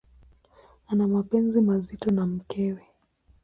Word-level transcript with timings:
Ana 0.87 1.07
mapenzi 1.07 1.61
mazito 1.61 2.11
na 2.11 2.25
mkewe. 2.27 2.83